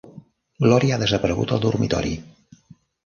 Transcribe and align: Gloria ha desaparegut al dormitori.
Gloria 0.67 0.95
ha 0.95 1.01
desaparegut 1.03 1.53
al 1.57 1.61
dormitori. 1.67 2.15